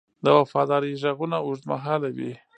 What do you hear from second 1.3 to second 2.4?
اوږدمهاله وي.